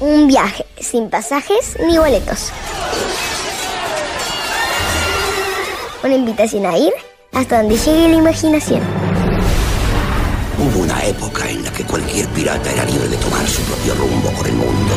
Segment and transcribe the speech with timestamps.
[0.00, 2.52] Un viaje sin pasajes ni boletos.
[6.04, 6.92] Una invitación a ir
[7.32, 8.80] hasta donde llegue la imaginación.
[10.56, 14.30] Hubo una época en la que cualquier pirata era libre de tomar su propio rumbo
[14.30, 14.94] por el mundo.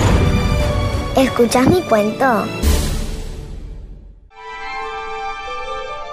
[1.17, 2.45] ¿Escuchás mi cuento?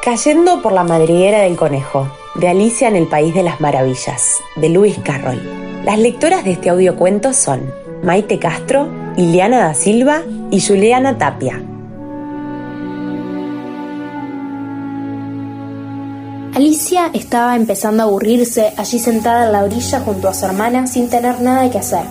[0.03, 4.71] Cayendo por la madriguera del conejo, de Alicia en el País de las Maravillas, de
[4.71, 5.41] Lewis Carroll.
[5.85, 7.71] Las lectoras de este audiocuento son
[8.03, 11.61] Maite Castro, Iliana da Silva y Juliana Tapia.
[16.55, 21.09] Alicia estaba empezando a aburrirse allí sentada en la orilla junto a su hermana sin
[21.09, 22.05] tener nada que hacer.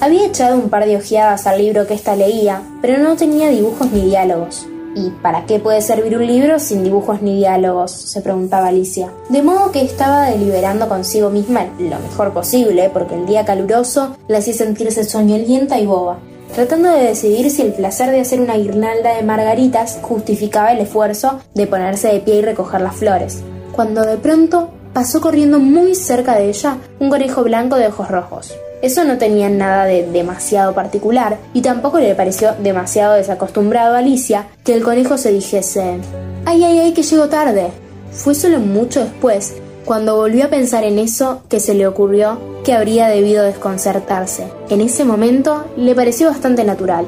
[0.00, 3.90] Había echado un par de ojeadas al libro que ésta leía, pero no tenía dibujos
[3.92, 4.66] ni diálogos.
[4.94, 7.92] ¿Y para qué puede servir un libro sin dibujos ni diálogos?
[7.92, 9.12] se preguntaba Alicia.
[9.28, 14.38] De modo que estaba deliberando consigo misma lo mejor posible, porque el día caluroso la
[14.38, 16.18] hacía sentirse soñolienta y boba,
[16.54, 21.40] tratando de decidir si el placer de hacer una guirnalda de margaritas justificaba el esfuerzo
[21.54, 23.42] de ponerse de pie y recoger las flores
[23.80, 28.52] cuando de pronto pasó corriendo muy cerca de ella un conejo blanco de ojos rojos.
[28.82, 34.46] Eso no tenía nada de demasiado particular y tampoco le pareció demasiado desacostumbrado a Alicia
[34.64, 35.98] que el conejo se dijese
[36.46, 37.68] ¡Ay, ay, ay, que llegó tarde!
[38.10, 42.72] Fue solo mucho después, cuando volvió a pensar en eso, que se le ocurrió que
[42.72, 44.48] habría debido desconcertarse.
[44.68, 47.06] En ese momento le pareció bastante natural,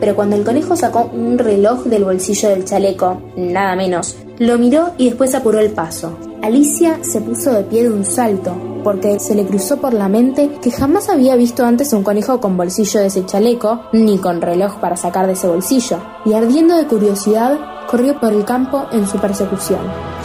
[0.00, 4.92] pero cuando el conejo sacó un reloj del bolsillo del chaleco, nada menos, lo miró
[4.98, 6.18] y después apuró el paso.
[6.44, 10.50] Alicia se puso de pie de un salto, porque se le cruzó por la mente
[10.60, 14.76] que jamás había visto antes un conejo con bolsillo de ese chaleco, ni con reloj
[14.76, 17.58] para sacar de ese bolsillo, y ardiendo de curiosidad,
[17.90, 19.80] corrió por el campo en su persecución.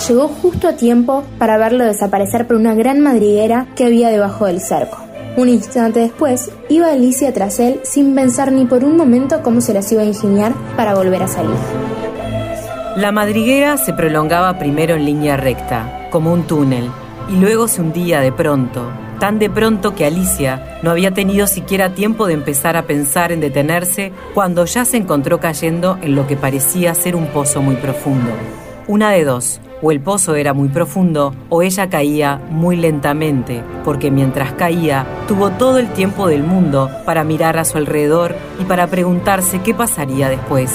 [0.10, 4.60] Llegó justo a tiempo para verlo desaparecer por una gran madriguera que había debajo del
[4.60, 4.98] cerco.
[5.38, 9.74] Un instante después, iba Alicia tras él sin pensar ni por un momento cómo se
[9.74, 11.56] las iba a ingeniar para volver a salir.
[12.98, 16.90] La madriguera se prolongaba primero en línea recta, como un túnel,
[17.30, 18.90] y luego se hundía de pronto,
[19.20, 23.42] tan de pronto que Alicia no había tenido siquiera tiempo de empezar a pensar en
[23.42, 28.32] detenerse cuando ya se encontró cayendo en lo que parecía ser un pozo muy profundo.
[28.88, 34.12] Una de dos, o el pozo era muy profundo o ella caía muy lentamente, porque
[34.12, 38.88] mientras caía tuvo todo el tiempo del mundo para mirar a su alrededor y para
[38.88, 40.72] preguntarse qué pasaría después.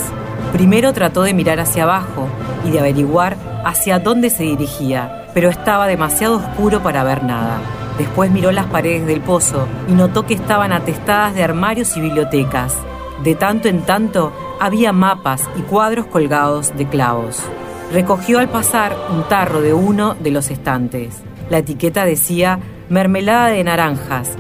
[0.53, 2.29] Primero trató de mirar hacia abajo
[2.65, 7.59] y de averiguar hacia dónde se dirigía, pero estaba demasiado oscuro para ver nada.
[7.99, 12.75] Después miró las paredes del pozo y notó que estaban atestadas de armarios y bibliotecas.
[13.23, 17.43] De tanto en tanto había mapas y cuadros colgados de clavos.
[17.93, 21.23] Recogió al pasar un tarro de uno de los estantes.
[21.51, 22.59] La etiqueta decía
[22.89, 24.31] mermelada de naranjas,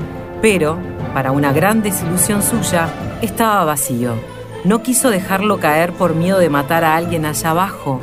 [0.42, 0.78] pero,
[1.12, 2.88] para una gran desilusión suya,
[3.22, 4.14] estaba vacío.
[4.64, 8.00] No quiso dejarlo caer por miedo de matar a alguien allá abajo,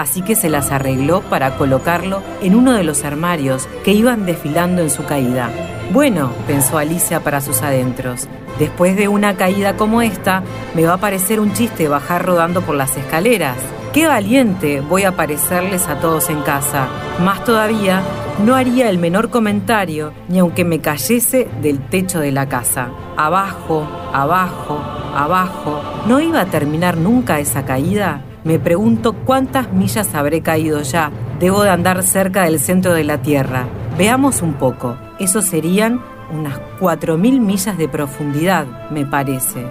[0.00, 4.80] así que se las arregló para colocarlo en uno de los armarios que iban desfilando
[4.82, 5.50] en su caída.
[5.92, 8.26] Bueno, pensó Alicia para sus adentros,
[8.58, 10.42] después de una caída como esta,
[10.74, 13.56] me va a parecer un chiste bajar rodando por las escaleras.
[13.92, 16.86] ¡Qué valiente voy a parecerles a todos en casa!
[17.22, 18.02] Más todavía,
[18.44, 22.88] no haría el menor comentario ni aunque me cayese del techo de la casa.
[23.16, 24.80] Abajo, abajo,
[25.14, 25.82] abajo.
[26.06, 28.22] ¿No iba a terminar nunca esa caída?
[28.42, 31.10] Me pregunto cuántas millas habré caído ya.
[31.38, 33.66] Debo de andar cerca del centro de la Tierra.
[33.98, 34.96] Veamos un poco.
[35.18, 36.00] Eso serían
[36.32, 39.66] unas 4.000 millas de profundidad, me parece.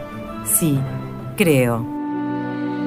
[0.45, 0.79] Sí,
[1.35, 1.79] creo.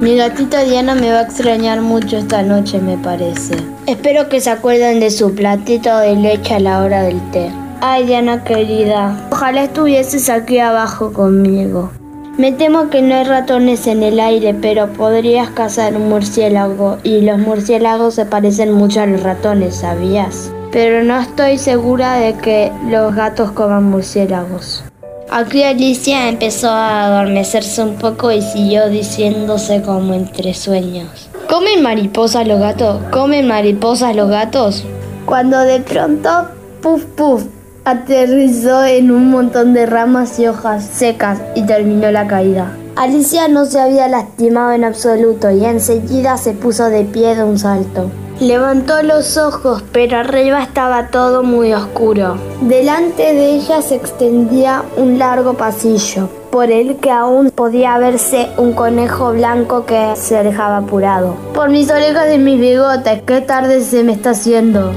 [0.01, 3.57] Mi gatita Diana me va a extrañar mucho esta noche, me parece.
[3.87, 7.51] Espero que se acuerden de su platito de leche a la hora del té.
[7.81, 11.91] Ay, Diana querida, ojalá estuvieses aquí abajo conmigo.
[12.39, 17.21] Me temo que no hay ratones en el aire, pero podrías cazar un murciélago y
[17.21, 20.51] los murciélagos se parecen mucho a los ratones, ¿sabías?
[20.71, 24.83] Pero no estoy segura de que los gatos coman murciélagos.
[25.31, 31.29] Aquí Alicia empezó a adormecerse un poco y siguió diciéndose como entre sueños.
[31.51, 33.03] ¿Comen mariposas los gatos?
[33.11, 34.85] ¿Comen mariposas los gatos?
[35.27, 36.49] Cuando de pronto,
[36.81, 37.45] puff puff,
[37.85, 42.77] aterrizó en un montón de ramas y hojas secas y terminó la caída.
[42.95, 47.59] Alicia no se había lastimado en absoluto y enseguida se puso de pie de un
[47.59, 48.11] salto.
[48.39, 52.37] Levantó los ojos, pero arriba estaba todo muy oscuro.
[52.61, 58.73] Delante de ella se extendía un largo pasillo, por el que aún podía verse un
[58.73, 61.37] conejo blanco que se alejaba apurado.
[61.55, 64.93] Por mis orejas y mis bigotes, qué tarde se me está haciendo.